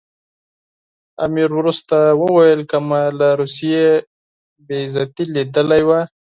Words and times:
امیر 1.25 1.49
وروسته 1.59 1.97
وویل 2.21 2.61
که 2.69 2.77
مې 2.87 3.03
له 3.19 3.27
روسیې 3.41 3.87
بې 4.65 4.77
عزتي 4.85 5.23
لیدلې 5.35 5.81
وای. 5.87 6.03